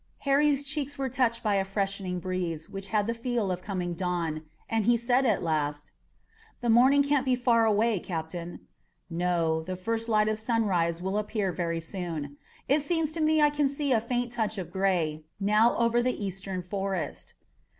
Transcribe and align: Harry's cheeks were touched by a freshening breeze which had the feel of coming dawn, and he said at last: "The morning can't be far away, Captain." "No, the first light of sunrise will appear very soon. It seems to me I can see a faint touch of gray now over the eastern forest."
Harry's 0.25 0.63
cheeks 0.65 0.97
were 0.97 1.09
touched 1.09 1.43
by 1.43 1.53
a 1.53 1.63
freshening 1.63 2.17
breeze 2.19 2.67
which 2.67 2.87
had 2.87 3.05
the 3.05 3.13
feel 3.13 3.51
of 3.51 3.61
coming 3.61 3.93
dawn, 3.93 4.41
and 4.67 4.85
he 4.85 4.97
said 4.97 5.27
at 5.27 5.43
last: 5.43 5.91
"The 6.61 6.71
morning 6.71 7.03
can't 7.03 7.23
be 7.23 7.35
far 7.35 7.65
away, 7.65 7.99
Captain." 7.99 8.61
"No, 9.11 9.61
the 9.61 9.75
first 9.75 10.09
light 10.09 10.27
of 10.27 10.39
sunrise 10.39 11.03
will 11.03 11.19
appear 11.19 11.51
very 11.51 11.79
soon. 11.79 12.37
It 12.67 12.79
seems 12.81 13.11
to 13.11 13.21
me 13.21 13.43
I 13.43 13.51
can 13.51 13.67
see 13.67 13.91
a 13.93 14.01
faint 14.01 14.31
touch 14.31 14.57
of 14.57 14.71
gray 14.71 15.23
now 15.39 15.77
over 15.77 16.01
the 16.01 16.17
eastern 16.25 16.63
forest." 16.63 17.35